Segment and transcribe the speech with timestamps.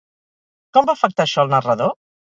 [0.77, 1.97] Com va afectar això al narrador?